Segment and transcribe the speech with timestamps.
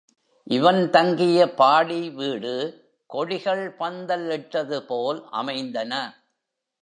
[0.47, 2.53] இவன் தங்கிய பாடி வீடு
[3.09, 5.93] கொடிகள் பந்தல் இட்டதுபோல் அமைந்தன.